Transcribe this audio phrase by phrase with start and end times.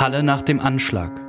[0.00, 1.20] Halle nach dem Anschlag.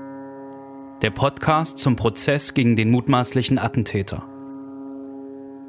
[1.01, 4.25] Der Podcast zum Prozess gegen den mutmaßlichen Attentäter.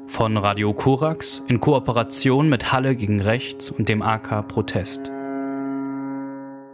[0.07, 5.11] Von Radio Korax in Kooperation mit Halle gegen Rechts und dem AK Protest.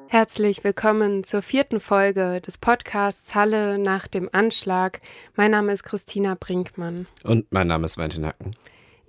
[0.08, 5.02] Herzlich willkommen zur vierten Folge des Podcasts Halle nach dem Anschlag.
[5.36, 7.08] Mein Name ist Christina Brinkmann.
[7.24, 8.52] Und mein Name ist Valentin Hacken.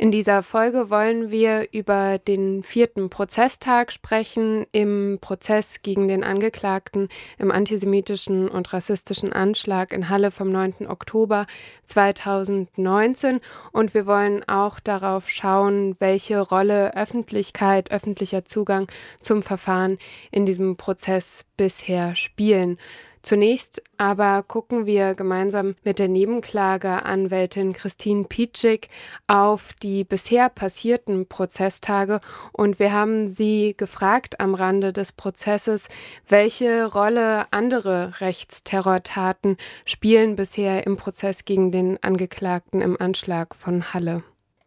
[0.00, 7.10] In dieser Folge wollen wir über den vierten Prozesstag sprechen im Prozess gegen den Angeklagten
[7.36, 10.86] im antisemitischen und rassistischen Anschlag in Halle vom 9.
[10.88, 11.44] Oktober
[11.84, 13.40] 2019.
[13.72, 18.86] Und wir wollen auch darauf schauen, welche Rolle Öffentlichkeit, öffentlicher Zugang
[19.20, 19.98] zum Verfahren
[20.30, 22.78] in diesem Prozess bisher spielen.
[23.22, 28.88] Zunächst aber gucken wir gemeinsam mit der Nebenklageanwältin Christine Pietschik
[29.26, 32.20] auf die bisher passierten Prozesstage
[32.52, 35.88] und wir haben sie gefragt am Rande des Prozesses,
[36.28, 44.22] welche Rolle andere Rechtsterrortaten spielen bisher im Prozess gegen den Angeklagten im Anschlag von Halle.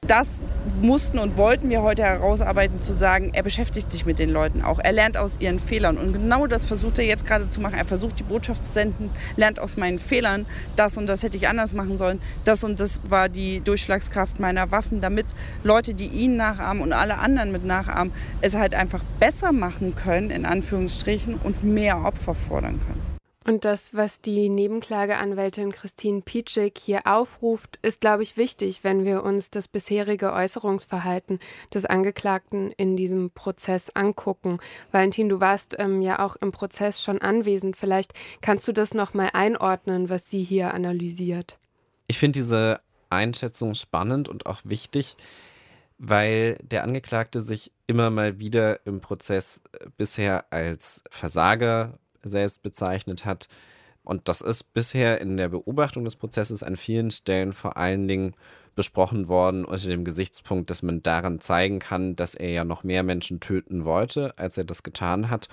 [0.08, 0.44] Das
[0.82, 4.80] mussten und wollten wir heute herausarbeiten, zu sagen, er beschäftigt sich mit den Leuten auch.
[4.80, 5.98] Er lernt aus ihren Fehlern.
[5.98, 7.76] Und genau das versucht er jetzt gerade zu machen.
[7.76, 10.46] Er versucht die Botschaft zu senden, lernt aus meinen Fehlern.
[10.76, 12.22] Das und das hätte ich anders machen sollen.
[12.44, 15.28] Das und das war die Durchschlagskraft meiner Waffen, damit
[15.64, 20.30] Leute, die ihn nachahmen und alle anderen mit nachahmen, es halt einfach besser machen können,
[20.30, 23.13] in Anführungsstrichen, und mehr Opfer fordern können.
[23.46, 29.24] Und das, was die Nebenklageanwältin Christine Pietschik hier aufruft, ist, glaube ich, wichtig, wenn wir
[29.24, 31.40] uns das bisherige Äußerungsverhalten
[31.74, 34.60] des Angeklagten in diesem Prozess angucken.
[34.92, 37.76] Valentin, du warst ähm, ja auch im Prozess schon anwesend.
[37.78, 41.58] Vielleicht kannst du das nochmal einordnen, was sie hier analysiert.
[42.08, 45.16] Ich finde diese Einschätzung spannend und auch wichtig,
[45.98, 53.26] weil der Angeklagte sich immer mal wieder im Prozess äh, bisher als Versager selbst bezeichnet
[53.26, 53.48] hat.
[54.04, 58.36] Und das ist bisher in der Beobachtung des Prozesses an vielen Stellen vor allen Dingen
[58.76, 63.04] besprochen worden unter dem Gesichtspunkt, dass man daran zeigen kann, dass er ja noch mehr
[63.04, 65.48] Menschen töten wollte, als er das getan hat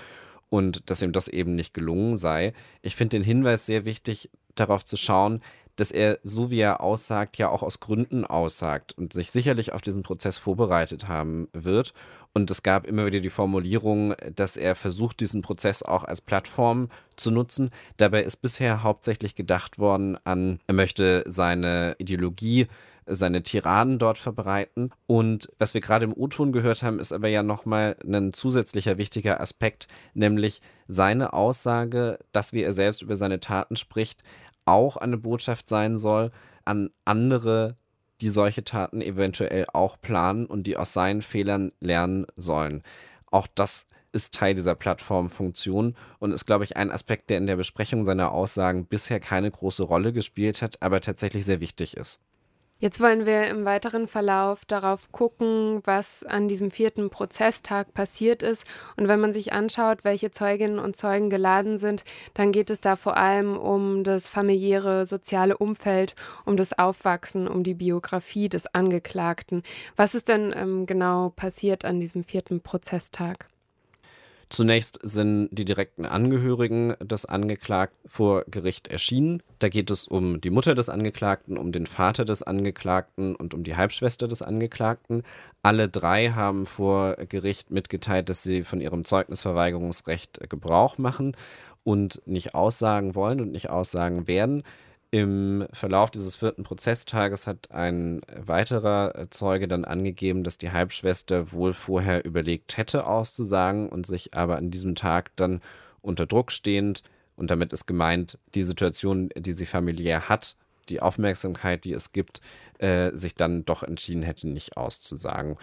[0.48, 2.54] und dass ihm das eben nicht gelungen sei.
[2.82, 5.42] Ich finde den Hinweis sehr wichtig, darauf zu schauen,
[5.76, 9.80] dass er, so wie er aussagt, ja auch aus Gründen aussagt und sich sicherlich auf
[9.80, 11.94] diesen Prozess vorbereitet haben wird
[12.32, 16.88] und es gab immer wieder die Formulierung, dass er versucht, diesen Prozess auch als Plattform
[17.16, 17.70] zu nutzen.
[17.96, 22.68] Dabei ist bisher hauptsächlich gedacht worden an, er möchte seine Ideologie
[23.06, 24.90] seine Tiraden dort verbreiten.
[25.06, 29.40] Und was wir gerade im O-Ton gehört haben, ist aber ja nochmal ein zusätzlicher wichtiger
[29.40, 34.22] Aspekt, nämlich seine Aussage, dass wie er selbst über seine Taten spricht,
[34.64, 36.30] auch eine Botschaft sein soll
[36.64, 37.76] an andere
[38.20, 42.82] die solche Taten eventuell auch planen und die aus seinen Fehlern lernen sollen.
[43.30, 47.56] Auch das ist Teil dieser Plattformfunktion und ist, glaube ich, ein Aspekt, der in der
[47.56, 52.20] Besprechung seiner Aussagen bisher keine große Rolle gespielt hat, aber tatsächlich sehr wichtig ist.
[52.80, 58.64] Jetzt wollen wir im weiteren Verlauf darauf gucken, was an diesem vierten Prozesstag passiert ist.
[58.96, 62.96] Und wenn man sich anschaut, welche Zeuginnen und Zeugen geladen sind, dann geht es da
[62.96, 66.14] vor allem um das familiäre, soziale Umfeld,
[66.46, 69.62] um das Aufwachsen, um die Biografie des Angeklagten.
[69.96, 73.49] Was ist denn ähm, genau passiert an diesem vierten Prozesstag?
[74.52, 79.44] Zunächst sind die direkten Angehörigen des Angeklagten vor Gericht erschienen.
[79.60, 83.62] Da geht es um die Mutter des Angeklagten, um den Vater des Angeklagten und um
[83.62, 85.22] die Halbschwester des Angeklagten.
[85.62, 91.36] Alle drei haben vor Gericht mitgeteilt, dass sie von ihrem Zeugnisverweigerungsrecht Gebrauch machen
[91.84, 94.64] und nicht aussagen wollen und nicht aussagen werden.
[95.12, 101.72] Im Verlauf dieses vierten Prozesstages hat ein weiterer Zeuge dann angegeben, dass die Halbschwester wohl
[101.72, 105.60] vorher überlegt hätte auszusagen und sich aber an diesem Tag dann
[106.00, 107.02] unter Druck stehend,
[107.40, 110.56] und damit ist gemeint, die Situation, die sie familiär hat,
[110.90, 112.42] die Aufmerksamkeit, die es gibt,
[112.78, 115.56] äh, sich dann doch entschieden hätte, nicht auszusagen.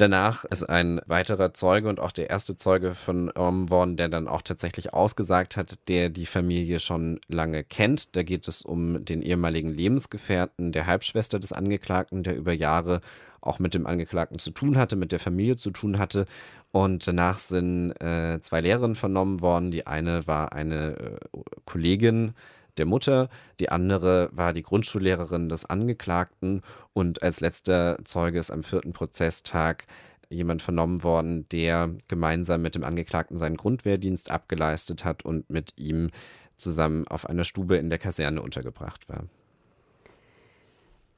[0.00, 4.40] Danach ist ein weiterer Zeuge und auch der erste Zeuge vernommen worden, der dann auch
[4.40, 8.16] tatsächlich ausgesagt hat, der die Familie schon lange kennt.
[8.16, 13.02] Da geht es um den ehemaligen Lebensgefährten der Halbschwester des Angeklagten, der über Jahre
[13.42, 16.24] auch mit dem Angeklagten zu tun hatte, mit der Familie zu tun hatte.
[16.72, 19.70] Und danach sind äh, zwei Lehrerinnen vernommen worden.
[19.70, 21.18] Die eine war eine äh,
[21.66, 22.32] Kollegin
[22.78, 23.28] der Mutter,
[23.58, 26.62] die andere war die Grundschullehrerin des Angeklagten
[26.92, 29.86] und als letzter Zeuge ist am vierten Prozesstag
[30.28, 36.10] jemand vernommen worden, der gemeinsam mit dem Angeklagten seinen Grundwehrdienst abgeleistet hat und mit ihm
[36.56, 39.24] zusammen auf einer Stube in der Kaserne untergebracht war.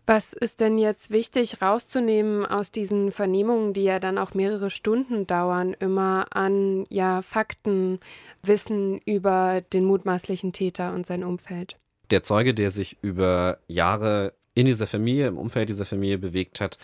[0.04, 5.28] Was ist denn jetzt wichtig rauszunehmen aus diesen Vernehmungen, die ja dann auch mehrere Stunden
[5.28, 8.00] dauern, immer an ja Fakten,
[8.42, 11.78] Wissen über den mutmaßlichen Täter und sein Umfeld?
[12.10, 16.78] Der Zeuge, der sich über Jahre in dieser Familie, im Umfeld dieser Familie bewegt hat,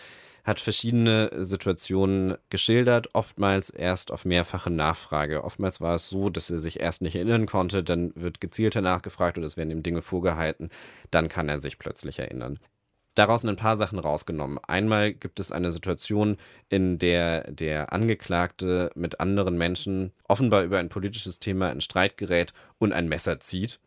[0.45, 5.43] hat verschiedene Situationen geschildert, oftmals erst auf mehrfache Nachfrage.
[5.43, 9.37] Oftmals war es so, dass er sich erst nicht erinnern konnte, dann wird gezielter nachgefragt
[9.37, 10.69] oder es werden ihm Dinge vorgehalten,
[11.11, 12.59] dann kann er sich plötzlich erinnern
[13.19, 14.59] daraus ein paar Sachen rausgenommen.
[14.65, 16.37] Einmal gibt es eine Situation,
[16.69, 22.53] in der der Angeklagte mit anderen Menschen offenbar über ein politisches Thema in Streit gerät
[22.77, 23.79] und ein Messer zieht.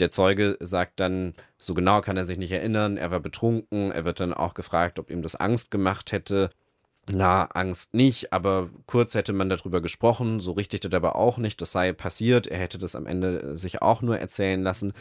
[0.00, 4.06] Der Zeuge sagt dann, so genau kann er sich nicht erinnern, er war betrunken, er
[4.06, 6.48] wird dann auch gefragt, ob ihm das Angst gemacht hätte.
[7.12, 11.60] Na, Angst nicht, aber kurz hätte man darüber gesprochen, so richtig das aber auch nicht,
[11.60, 14.94] das sei passiert, er hätte das am Ende sich auch nur erzählen lassen.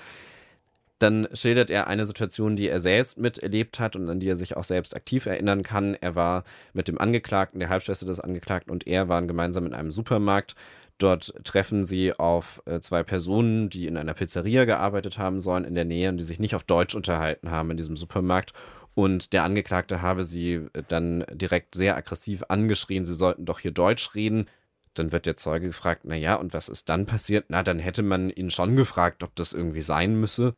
[1.00, 4.58] Dann schildert er eine Situation, die er selbst miterlebt hat und an die er sich
[4.58, 5.96] auch selbst aktiv erinnern kann.
[5.96, 6.44] Er war
[6.74, 10.56] mit dem Angeklagten, der Halbschwester des Angeklagten und er waren gemeinsam in einem Supermarkt.
[10.98, 15.74] Dort treffen sie auf äh, zwei Personen, die in einer Pizzeria gearbeitet haben sollen in
[15.74, 18.52] der Nähe und die sich nicht auf Deutsch unterhalten haben in diesem Supermarkt.
[18.94, 23.72] Und der Angeklagte habe sie äh, dann direkt sehr aggressiv angeschrien, sie sollten doch hier
[23.72, 24.48] Deutsch reden.
[24.96, 27.46] Dann wird der Zeuge gefragt, naja, und was ist dann passiert?
[27.48, 30.56] Na, dann hätte man ihn schon gefragt, ob das irgendwie sein müsse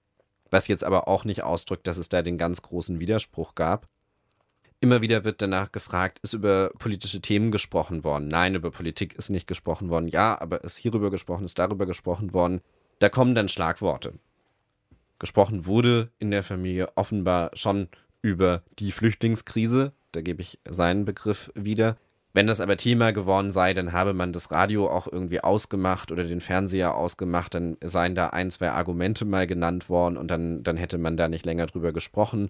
[0.52, 3.88] was jetzt aber auch nicht ausdrückt, dass es da den ganz großen Widerspruch gab.
[4.80, 8.28] Immer wieder wird danach gefragt, ist über politische Themen gesprochen worden?
[8.28, 10.08] Nein, über Politik ist nicht gesprochen worden.
[10.08, 12.62] Ja, aber ist hierüber gesprochen, ist darüber gesprochen worden.
[13.00, 14.14] Da kommen dann Schlagworte.
[15.20, 17.90] Gesprochen wurde in der Familie offenbar schon
[18.24, 19.94] über die Flüchtlingskrise.
[20.12, 21.98] Da gebe ich seinen Begriff wieder.
[22.34, 26.24] Wenn das aber Thema geworden sei, dann habe man das Radio auch irgendwie ausgemacht oder
[26.24, 30.78] den Fernseher ausgemacht, dann seien da ein, zwei Argumente mal genannt worden und dann, dann
[30.78, 32.50] hätte man da nicht länger drüber gesprochen.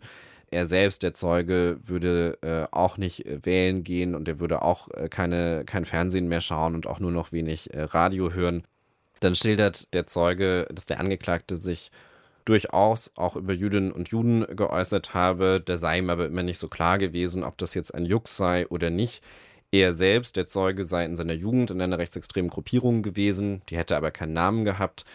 [0.51, 4.89] Er selbst, der Zeuge, würde äh, auch nicht äh, wählen gehen und er würde auch
[4.89, 8.63] äh, keine, kein Fernsehen mehr schauen und auch nur noch wenig äh, Radio hören.
[9.21, 11.91] Dann schildert der Zeuge, dass der Angeklagte sich
[12.45, 15.61] durchaus auch über Jüdinnen und Juden geäußert habe.
[15.63, 18.67] Da sei ihm aber immer nicht so klar gewesen, ob das jetzt ein Jux sei
[18.67, 19.23] oder nicht.
[19.71, 23.95] Er selbst, der Zeuge, sei in seiner Jugend in einer rechtsextremen Gruppierung gewesen, die hätte
[23.95, 25.05] aber keinen Namen gehabt.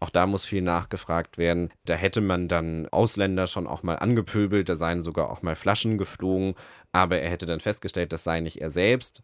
[0.00, 1.70] Auch da muss viel nachgefragt werden.
[1.84, 5.96] Da hätte man dann Ausländer schon auch mal angepöbelt, da seien sogar auch mal Flaschen
[5.96, 6.54] geflogen,
[6.90, 9.22] aber er hätte dann festgestellt, das sei nicht er selbst,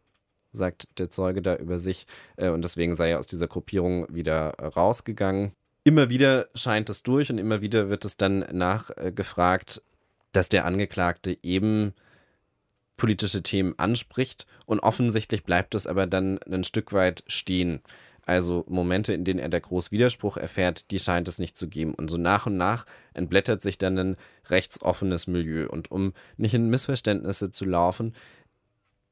[0.53, 2.07] sagt der Zeuge da über sich,
[2.37, 5.53] äh, und deswegen sei er aus dieser Gruppierung wieder rausgegangen.
[5.83, 9.83] Immer wieder scheint es durch und immer wieder wird es dann nachgefragt,
[10.33, 11.95] dass der Angeklagte eben
[12.97, 17.81] politische Themen anspricht und offensichtlich bleibt es aber dann ein Stück weit stehen.
[18.23, 21.95] Also Momente, in denen er da groß Widerspruch erfährt, die scheint es nicht zu geben.
[21.95, 22.85] Und so nach und nach
[23.15, 24.17] entblättert sich dann ein
[24.49, 25.69] rechtsoffenes Milieu.
[25.69, 28.15] Und um nicht in Missverständnisse zu laufen,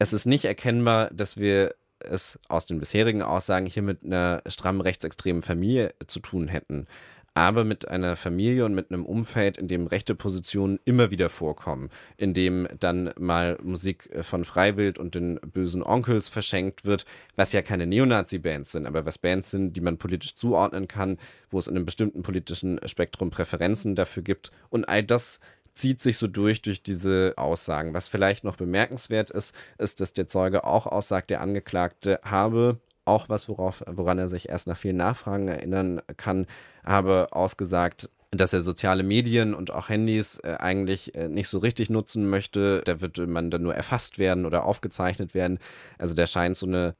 [0.00, 4.80] es ist nicht erkennbar, dass wir es aus den bisherigen Aussagen hier mit einer stramm
[4.80, 6.86] rechtsextremen Familie zu tun hätten
[7.34, 11.90] aber mit einer Familie und mit einem Umfeld, in dem rechte Positionen immer wieder vorkommen,
[12.16, 17.04] in dem dann mal Musik äh, von Freiwild und den bösen Onkels verschenkt wird,
[17.34, 21.18] was ja keine Neonazi-Bands sind, aber was Bands sind, die man politisch zuordnen kann,
[21.50, 24.52] wo es in einem bestimmten politischen Spektrum Präferenzen dafür gibt.
[24.70, 25.40] Und all das
[25.74, 27.94] zieht sich so durch durch diese Aussagen.
[27.94, 33.28] Was vielleicht noch bemerkenswert ist, ist, dass der Zeuge auch aussagt, der Angeklagte habe auch
[33.28, 36.46] was, worauf, woran er sich erst nach vielen Nachfragen erinnern kann,
[36.84, 41.90] habe ausgesagt, dass er soziale Medien und auch Handys äh, eigentlich äh, nicht so richtig
[41.90, 42.82] nutzen möchte.
[42.84, 45.58] Da wird man dann nur erfasst werden oder aufgezeichnet werden.
[45.98, 46.94] Also der scheint so eine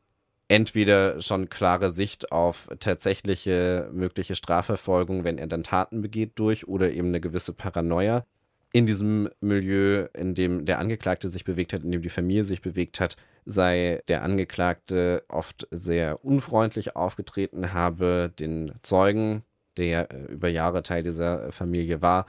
[0.49, 6.93] entweder schon klare Sicht auf tatsächliche mögliche Strafverfolgung, wenn er dann Taten begeht, durch oder
[6.93, 8.27] eben eine gewisse Paranoia.
[8.73, 12.61] In diesem Milieu, in dem der Angeklagte sich bewegt hat, in dem die Familie sich
[12.61, 19.43] bewegt hat, sei der Angeklagte oft sehr unfreundlich aufgetreten, habe den Zeugen,
[19.77, 22.27] der äh, über Jahre Teil dieser Familie war,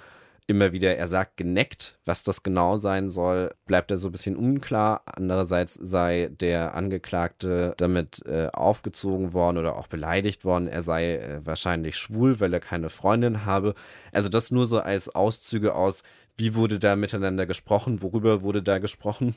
[0.48, 4.36] immer wieder, er sagt geneckt, was das genau sein soll, bleibt er so ein bisschen
[4.36, 5.01] unklar.
[5.05, 11.45] Andererseits sei der Angeklagte damit äh, aufgezogen worden oder auch beleidigt worden, er sei äh,
[11.45, 13.74] wahrscheinlich schwul, weil er keine Freundin habe.
[14.12, 16.03] Also das nur so als Auszüge aus,
[16.38, 19.36] wie wurde da miteinander gesprochen, worüber wurde da gesprochen.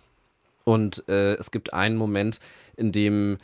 [0.68, 2.40] Und äh, es gibt einen Moment,
[2.76, 3.38] in dem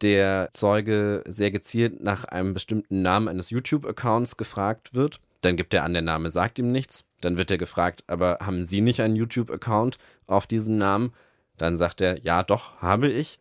[0.00, 5.18] der Zeuge sehr gezielt nach einem bestimmten Namen eines YouTube-Accounts gefragt wird.
[5.40, 7.04] Dann gibt er an, der Name sagt ihm nichts.
[7.20, 11.12] Dann wird er gefragt, aber haben Sie nicht einen YouTube-Account auf diesen Namen?
[11.56, 13.40] Dann sagt er, ja, doch, habe ich.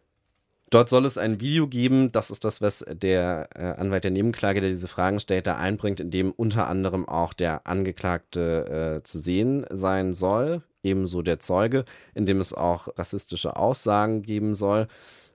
[0.72, 4.62] Dort soll es ein Video geben, das ist das, was der äh, Anwalt der Nebenklage,
[4.62, 9.20] der diese Fragen stellt, da einbringt, in dem unter anderem auch der Angeklagte äh, zu
[9.20, 14.88] sehen sein soll, ebenso der Zeuge, in dem es auch rassistische Aussagen geben soll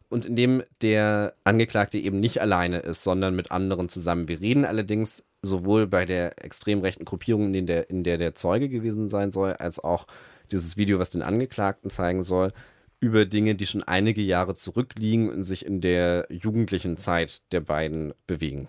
[0.09, 4.28] und in dem der Angeklagte eben nicht alleine ist, sondern mit anderen zusammen.
[4.28, 8.68] Wir reden allerdings sowohl bei der extrem rechten Gruppierung, in der, in der der Zeuge
[8.68, 10.06] gewesen sein soll, als auch
[10.50, 12.52] dieses Video, was den Angeklagten zeigen soll,
[13.00, 18.14] über Dinge, die schon einige Jahre zurückliegen und sich in der jugendlichen Zeit der beiden
[18.26, 18.68] bewegen.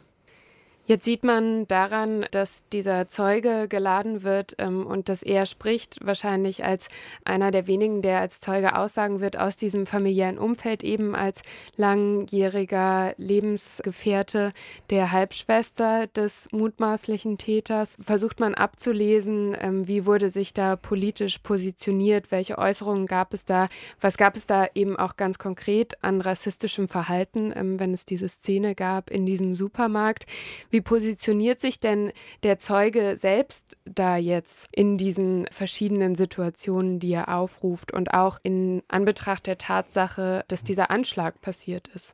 [0.86, 6.66] Jetzt sieht man daran, dass dieser Zeuge geladen wird ähm, und dass er spricht, wahrscheinlich
[6.66, 6.90] als
[7.24, 11.42] einer der wenigen, der als Zeuge aussagen wird aus diesem familiären Umfeld, eben als
[11.78, 14.52] langjähriger Lebensgefährte
[14.90, 17.96] der Halbschwester des mutmaßlichen Täters.
[18.02, 23.70] Versucht man abzulesen, ähm, wie wurde sich da politisch positioniert, welche Äußerungen gab es da,
[24.02, 28.28] was gab es da eben auch ganz konkret an rassistischem Verhalten, ähm, wenn es diese
[28.28, 30.26] Szene gab in diesem Supermarkt.
[30.74, 32.12] Wie positioniert sich denn
[32.42, 38.82] der Zeuge selbst da jetzt in diesen verschiedenen Situationen, die er aufruft und auch in
[38.88, 42.12] Anbetracht der Tatsache, dass dieser Anschlag passiert ist?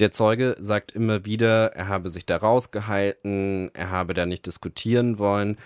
[0.00, 5.20] Der Zeuge sagt immer wieder, er habe sich da rausgehalten, er habe da nicht diskutieren
[5.20, 5.56] wollen.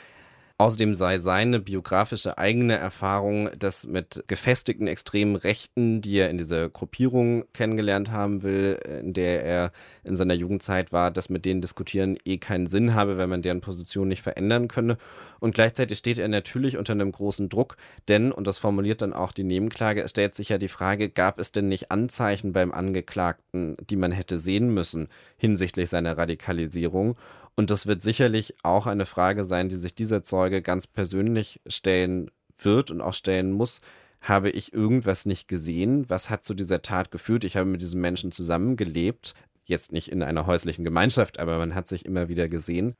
[0.65, 6.71] Außerdem sei seine biografische eigene Erfahrung, dass mit gefestigten extremen Rechten, die er in dieser
[6.71, 9.73] Gruppierung kennengelernt haben will, in der er
[10.05, 13.61] in seiner Jugendzeit war, dass mit denen diskutieren eh keinen Sinn habe, wenn man deren
[13.61, 14.97] Position nicht verändern könne.
[15.39, 17.77] Und gleichzeitig steht er natürlich unter einem großen Druck,
[18.09, 21.39] denn, und das formuliert dann auch die Nebenklage, es stellt sich ja die Frage, gab
[21.39, 27.17] es denn nicht Anzeichen beim Angeklagten, die man hätte sehen müssen hinsichtlich seiner Radikalisierung?
[27.57, 32.31] Und das wird sicherlich auch eine Frage sein, die sich dieser Zeuge ganz persönlich stellen
[32.57, 33.81] wird und auch stellen muss.
[34.21, 36.09] Habe ich irgendwas nicht gesehen?
[36.09, 37.45] Was hat zu dieser Tat geführt?
[37.45, 39.35] Ich habe mit diesem Menschen zusammengelebt.
[39.65, 42.95] Jetzt nicht in einer häuslichen Gemeinschaft, aber man hat sich immer wieder gesehen.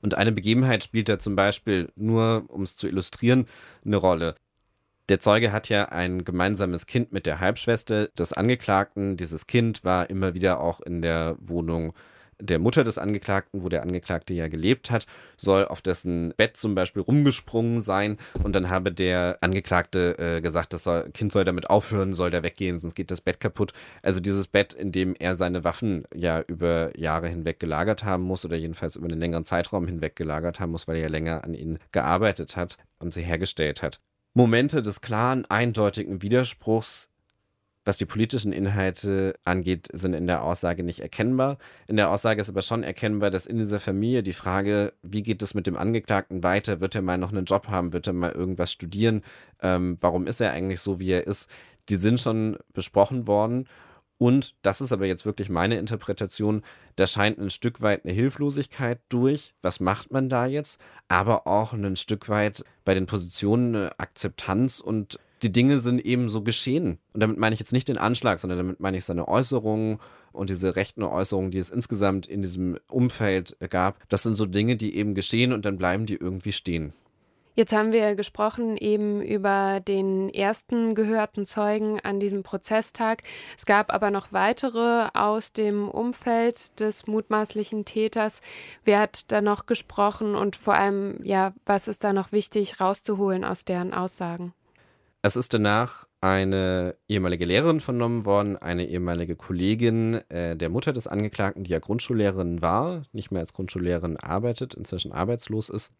[0.00, 3.46] Und eine Begebenheit spielt da zum Beispiel, nur um es zu illustrieren,
[3.84, 4.34] eine Rolle.
[5.08, 9.16] Der Zeuge hat ja ein gemeinsames Kind mit der Halbschwester des Angeklagten.
[9.16, 11.94] Dieses Kind war immer wieder auch in der Wohnung
[12.40, 16.74] der Mutter des Angeklagten, wo der Angeklagte ja gelebt hat, soll auf dessen Bett zum
[16.74, 21.70] Beispiel rumgesprungen sein und dann habe der Angeklagte äh, gesagt, das soll, Kind soll damit
[21.70, 23.72] aufhören, soll da weggehen, sonst geht das Bett kaputt.
[24.02, 28.44] Also dieses Bett, in dem er seine Waffen ja über Jahre hinweg gelagert haben muss
[28.44, 31.54] oder jedenfalls über einen längeren Zeitraum hinweg gelagert haben muss, weil er ja länger an
[31.54, 34.00] ihnen gearbeitet hat und sie hergestellt hat.
[34.34, 37.08] Momente des klaren, eindeutigen Widerspruchs
[37.84, 41.58] was die politischen Inhalte angeht, sind in der Aussage nicht erkennbar.
[41.86, 45.42] In der Aussage ist aber schon erkennbar, dass in dieser Familie die Frage, wie geht
[45.42, 48.32] es mit dem Angeklagten weiter, wird er mal noch einen Job haben, wird er mal
[48.32, 49.22] irgendwas studieren,
[49.60, 51.48] ähm, warum ist er eigentlich so, wie er ist,
[51.90, 53.68] die sind schon besprochen worden.
[54.16, 56.62] Und das ist aber jetzt wirklich meine Interpretation,
[56.96, 59.54] da scheint ein Stück weit eine Hilflosigkeit durch.
[59.60, 60.80] Was macht man da jetzt?
[61.08, 66.28] Aber auch ein Stück weit bei den Positionen eine Akzeptanz und die Dinge sind eben
[66.30, 66.98] so geschehen.
[67.12, 69.98] Und damit meine ich jetzt nicht den Anschlag, sondern damit meine ich seine Äußerungen
[70.32, 74.08] und diese rechten Äußerungen, die es insgesamt in diesem Umfeld gab.
[74.08, 76.94] Das sind so Dinge, die eben geschehen und dann bleiben die irgendwie stehen.
[77.56, 83.22] Jetzt haben wir gesprochen eben über den ersten gehörten Zeugen an diesem Prozesstag.
[83.56, 88.40] Es gab aber noch weitere aus dem Umfeld des mutmaßlichen Täters.
[88.84, 93.44] Wer hat da noch gesprochen und vor allem, ja, was ist da noch wichtig rauszuholen
[93.44, 94.52] aus deren Aussagen?
[95.26, 101.06] Es ist danach eine ehemalige Lehrerin vernommen worden, eine ehemalige Kollegin äh, der Mutter des
[101.06, 105.94] Angeklagten, die ja Grundschullehrerin war, nicht mehr als Grundschullehrerin arbeitet, inzwischen arbeitslos ist,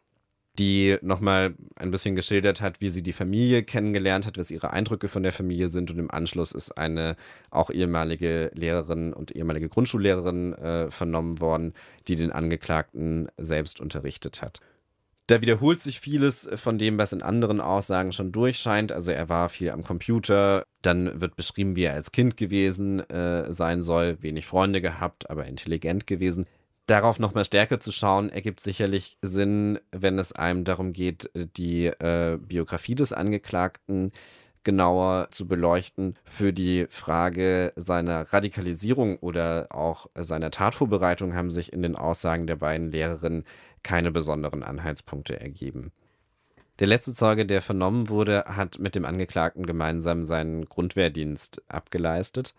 [0.58, 5.08] die nochmal ein bisschen geschildert hat, wie sie die Familie kennengelernt hat, was ihre Eindrücke
[5.08, 5.90] von der Familie sind.
[5.90, 7.16] Und im Anschluss ist eine
[7.48, 11.72] auch ehemalige Lehrerin und ehemalige Grundschullehrerin äh, vernommen worden,
[12.08, 14.60] die den Angeklagten selbst unterrichtet hat.
[15.26, 18.92] Da wiederholt sich vieles von dem, was in anderen Aussagen schon durchscheint.
[18.92, 23.50] Also er war viel am Computer, dann wird beschrieben, wie er als Kind gewesen äh,
[23.50, 26.46] sein soll, wenig Freunde gehabt, aber intelligent gewesen.
[26.86, 32.38] Darauf nochmal stärker zu schauen, ergibt sicherlich Sinn, wenn es einem darum geht, die äh,
[32.38, 34.12] Biografie des Angeklagten
[34.64, 41.82] genauer zu beleuchten für die Frage seiner Radikalisierung oder auch seiner Tatvorbereitung haben sich in
[41.82, 43.44] den Aussagen der beiden Lehrerinnen
[43.84, 45.92] keine besonderen Anhaltspunkte ergeben.
[46.80, 52.54] Der letzte Zeuge, der vernommen wurde, hat mit dem Angeklagten gemeinsam seinen Grundwehrdienst abgeleistet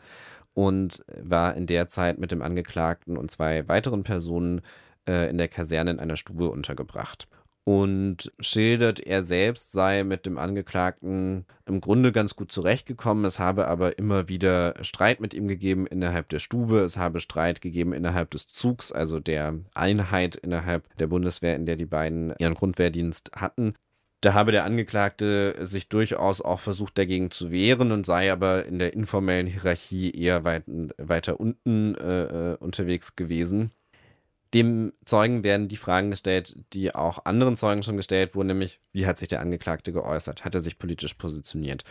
[0.54, 4.62] und war in der Zeit mit dem Angeklagten und zwei weiteren Personen
[5.06, 7.28] äh, in der Kaserne in einer Stube untergebracht.
[7.66, 13.26] Und schildert, er selbst sei mit dem Angeklagten im Grunde ganz gut zurechtgekommen.
[13.26, 16.82] Es habe aber immer wieder Streit mit ihm gegeben innerhalb der Stube.
[16.82, 21.76] Es habe Streit gegeben innerhalb des Zugs, also der Einheit innerhalb der Bundeswehr, in der
[21.76, 23.74] die beiden ihren Grundwehrdienst hatten.
[24.22, 28.78] Da habe der Angeklagte sich durchaus auch versucht, dagegen zu wehren und sei aber in
[28.78, 30.64] der informellen Hierarchie eher weit,
[30.98, 33.72] weiter unten äh, äh unterwegs gewesen
[34.56, 39.06] dem Zeugen werden die Fragen gestellt, die auch anderen Zeugen schon gestellt wurden, nämlich wie
[39.06, 40.46] hat sich der Angeklagte geäußert?
[40.46, 41.84] Hat er sich politisch positioniert?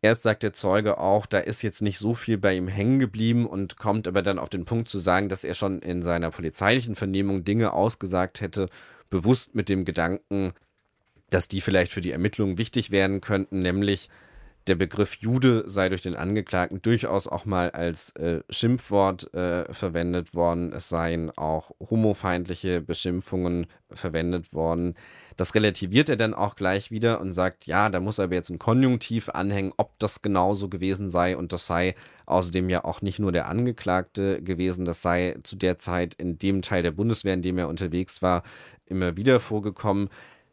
[0.00, 3.44] Erst sagt der Zeuge auch, da ist jetzt nicht so viel bei ihm hängen geblieben
[3.44, 6.94] und kommt aber dann auf den Punkt zu sagen, dass er schon in seiner polizeilichen
[6.94, 8.68] Vernehmung Dinge ausgesagt hätte,
[9.10, 10.52] bewusst mit dem Gedanken,
[11.28, 14.10] dass die vielleicht für die Ermittlungen wichtig werden könnten, nämlich
[14.66, 20.34] der Begriff Jude sei durch den Angeklagten durchaus auch mal als äh, Schimpfwort äh, verwendet
[20.34, 20.72] worden.
[20.72, 24.94] Es seien auch homofeindliche Beschimpfungen verwendet worden.
[25.36, 28.58] Das relativiert er dann auch gleich wieder und sagt, ja, da muss aber jetzt ein
[28.58, 31.36] Konjunktiv anhängen, ob das genauso gewesen sei.
[31.36, 31.94] Und das sei
[32.26, 36.60] außerdem ja auch nicht nur der Angeklagte gewesen, das sei zu der Zeit in dem
[36.60, 38.42] Teil der Bundeswehr, in dem er unterwegs war,
[38.86, 40.10] immer wieder vorgekommen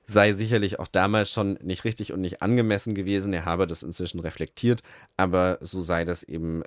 [0.10, 3.34] sei sicherlich auch damals schon nicht richtig und nicht angemessen gewesen.
[3.34, 4.82] Er habe das inzwischen reflektiert,
[5.18, 6.64] aber so sei das eben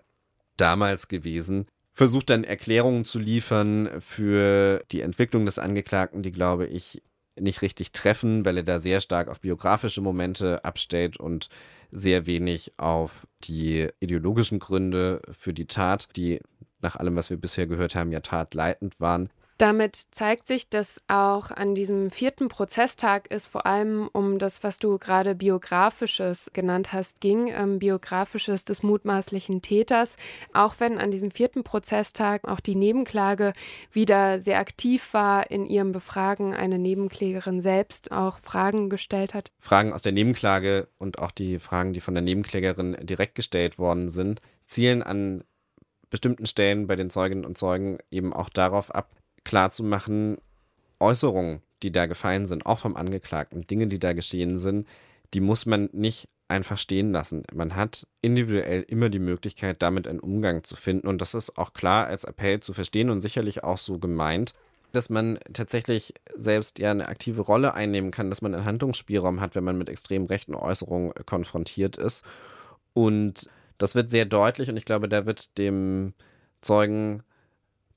[0.57, 1.67] damals gewesen.
[1.95, 7.03] Versucht dann Erklärungen zu liefern für die Entwicklung des Angeklagten, die, glaube ich,
[7.39, 11.49] nicht richtig treffen, weil er da sehr stark auf biografische Momente abstellt und
[11.91, 16.41] sehr wenig auf die ideologischen Gründe für die Tat, die
[16.81, 19.31] nach allem, was wir bisher gehört haben, ja tatleitend waren.
[19.61, 24.79] Damit zeigt sich, dass auch an diesem vierten Prozesstag es vor allem um das, was
[24.79, 30.17] du gerade biografisches genannt hast, ging, ähm, biografisches des mutmaßlichen Täters.
[30.55, 33.53] Auch wenn an diesem vierten Prozesstag auch die Nebenklage
[33.93, 39.53] wieder sehr aktiv war in ihrem Befragen, eine Nebenklägerin selbst auch Fragen gestellt hat.
[39.59, 44.09] Fragen aus der Nebenklage und auch die Fragen, die von der Nebenklägerin direkt gestellt worden
[44.09, 45.45] sind, zielen an
[46.09, 50.39] bestimmten Stellen bei den Zeuginnen und Zeugen eben auch darauf ab, klarzumachen,
[50.99, 54.87] Äußerungen, die da gefallen sind, auch vom Angeklagten, Dinge, die da geschehen sind,
[55.33, 57.45] die muss man nicht einfach stehen lassen.
[57.55, 61.07] Man hat individuell immer die Möglichkeit, damit einen Umgang zu finden.
[61.07, 64.53] Und das ist auch klar als Appell zu verstehen und sicherlich auch so gemeint,
[64.93, 69.55] dass man tatsächlich selbst ja eine aktive Rolle einnehmen kann, dass man einen Handlungsspielraum hat,
[69.55, 72.25] wenn man mit extrem rechten Äußerungen konfrontiert ist.
[72.93, 73.49] Und
[73.79, 76.13] das wird sehr deutlich und ich glaube, da wird dem
[76.61, 77.23] Zeugen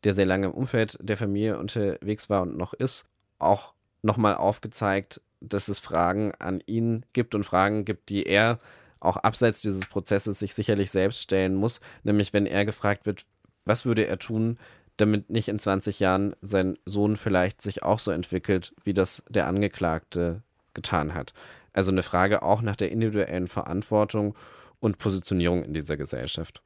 [0.03, 3.05] der sehr lange im Umfeld der Familie unterwegs war und noch ist,
[3.39, 8.59] auch nochmal aufgezeigt, dass es Fragen an ihn gibt und Fragen gibt, die er
[8.99, 11.81] auch abseits dieses Prozesses sich sicherlich selbst stellen muss.
[12.03, 13.25] Nämlich, wenn er gefragt wird,
[13.65, 14.57] was würde er tun,
[14.97, 19.47] damit nicht in 20 Jahren sein Sohn vielleicht sich auch so entwickelt, wie das der
[19.47, 20.41] Angeklagte
[20.73, 21.33] getan hat.
[21.73, 24.35] Also eine Frage auch nach der individuellen Verantwortung
[24.79, 26.61] und Positionierung in dieser Gesellschaft.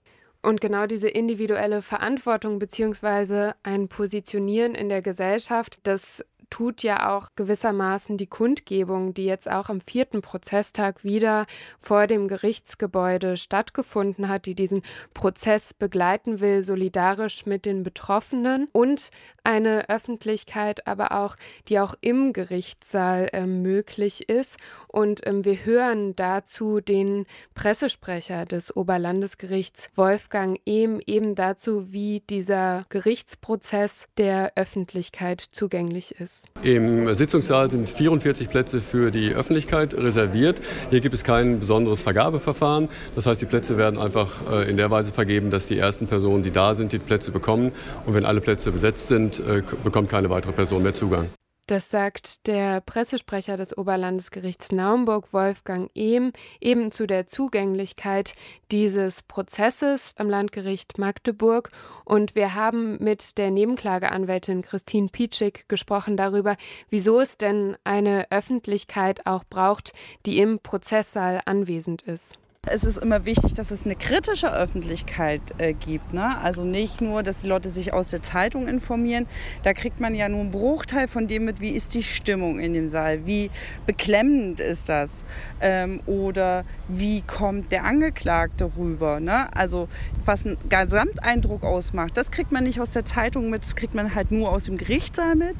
[0.48, 7.30] Und genau diese individuelle Verantwortung beziehungsweise ein Positionieren in der Gesellschaft, das tut ja auch
[7.36, 11.46] gewissermaßen die Kundgebung, die jetzt auch am vierten Prozesstag wieder
[11.80, 14.82] vor dem Gerichtsgebäude stattgefunden hat, die diesen
[15.14, 19.10] Prozess begleiten will, solidarisch mit den Betroffenen und
[19.44, 21.36] eine Öffentlichkeit, aber auch,
[21.68, 24.58] die auch im Gerichtssaal äh, möglich ist.
[24.88, 32.86] Und ähm, wir hören dazu den Pressesprecher des Oberlandesgerichts Wolfgang Ehm eben dazu, wie dieser
[32.90, 36.37] Gerichtsprozess der Öffentlichkeit zugänglich ist.
[36.64, 40.60] Im Sitzungssaal sind 44 Plätze für die Öffentlichkeit reserviert.
[40.90, 42.90] Hier gibt es kein besonderes Vergabeverfahren.
[43.16, 46.44] Das heißt, die Plätze werden einfach äh, in der Weise vergeben, dass die ersten Personen,
[46.44, 47.72] die da sind, die Plätze bekommen.
[48.06, 51.30] Und wenn alle Plätze besetzt sind, äh, bekommt keine weitere Person mehr Zugang.
[51.68, 58.36] Das sagt der Pressesprecher des Oberlandesgerichts Naumburg, Wolfgang Ehm, eben zu der Zugänglichkeit
[58.72, 61.72] dieses Prozesses am Landgericht Magdeburg.
[62.06, 66.56] Und wir haben mit der Nebenklageanwältin Christine Pietschik gesprochen darüber,
[66.90, 69.92] wieso es denn eine Öffentlichkeit auch braucht,
[70.26, 72.40] die im Prozesssaal anwesend ist.
[72.70, 76.14] Es ist immer wichtig, dass es eine kritische Öffentlichkeit äh, gibt.
[76.14, 76.38] Ne?
[76.42, 79.26] Also nicht nur, dass die Leute sich aus der Zeitung informieren.
[79.64, 82.74] Da kriegt man ja nur einen Bruchteil von dem mit, wie ist die Stimmung in
[82.74, 83.50] dem Saal, wie
[83.86, 85.24] beklemmend ist das
[85.62, 89.20] ähm, oder wie kommt der Angeklagte rüber.
[89.20, 89.48] Ne?
[89.56, 89.88] Also
[90.26, 94.14] was einen Gesamteindruck ausmacht, das kriegt man nicht aus der Zeitung mit, das kriegt man
[94.14, 95.56] halt nur aus dem Gerichtssaal mit.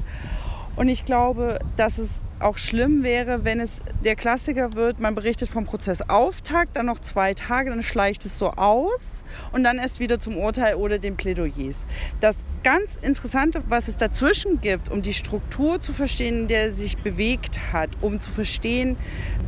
[0.78, 5.48] Und ich glaube, dass es auch schlimm wäre, wenn es der Klassiker wird, man berichtet
[5.48, 10.20] vom Prozessauftakt, dann noch zwei Tage, dann schleicht es so aus und dann erst wieder
[10.20, 11.84] zum Urteil oder den Plädoyers.
[12.20, 16.96] Das ganz Interessante, was es dazwischen gibt, um die Struktur zu verstehen, in der sich
[16.98, 18.96] bewegt hat, um zu verstehen,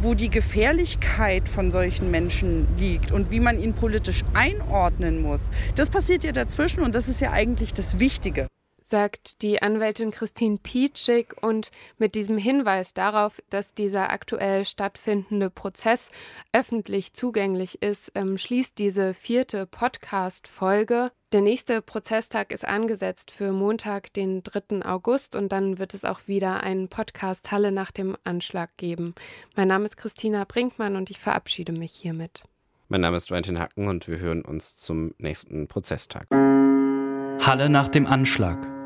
[0.01, 5.91] wo die Gefährlichkeit von solchen Menschen liegt und wie man ihn politisch einordnen muss, das
[5.91, 8.49] passiert ja dazwischen und das ist ja eigentlich das Wichtige
[8.91, 11.37] sagt die Anwältin Christine Pietschik.
[11.43, 16.11] Und mit diesem Hinweis darauf, dass dieser aktuell stattfindende Prozess
[16.53, 21.11] öffentlich zugänglich ist, ähm, schließt diese vierte Podcast-Folge.
[21.33, 24.85] Der nächste Prozesstag ist angesetzt für Montag, den 3.
[24.85, 29.15] August und dann wird es auch wieder einen Podcast Halle nach dem Anschlag geben.
[29.55, 32.45] Mein Name ist Christina Brinkmann und ich verabschiede mich hiermit.
[32.89, 36.27] Mein Name ist Valentin Hacken und wir hören uns zum nächsten Prozesstag.
[36.31, 38.80] Halle nach dem Anschlag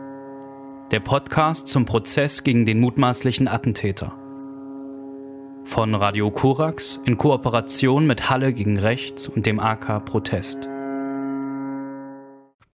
[0.90, 4.12] der Podcast zum Prozess gegen den mutmaßlichen Attentäter.
[5.64, 10.68] Von Radio Korax in Kooperation mit Halle gegen Rechts und dem AK Protest.